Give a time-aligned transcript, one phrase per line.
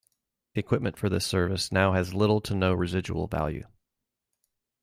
[0.55, 3.67] Equipment for this service now has little to no residual value.